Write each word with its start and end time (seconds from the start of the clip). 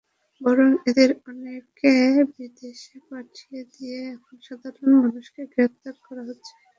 বরং 0.41 0.69
এদের 0.89 1.09
অনেককে 1.29 1.93
বিদেশে 2.33 2.97
পাঠিয়ে 3.09 3.61
দিয়ে 3.73 3.99
এখন 4.15 4.35
সাধারণ 4.47 4.89
মানুষকে 4.97 5.41
গ্রেপ্তার 5.53 5.95
করা 6.05 6.23
হচ্ছে। 6.29 6.53